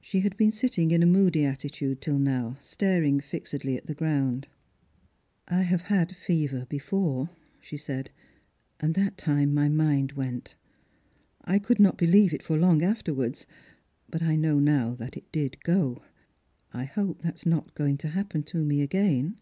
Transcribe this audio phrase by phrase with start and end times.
[0.00, 4.48] She had been sitting in a moody attitude till now, staring fixedly at the ground.
[5.52, 8.10] 822 Strangers and Pilgrims." I have had fever before," she said;"
[8.80, 10.54] and that time my mind went.
[11.44, 13.46] I could not believe it for long afterwards,
[14.08, 16.00] but I know now that it did go.
[16.72, 19.36] I hope that is not going to happen to me again."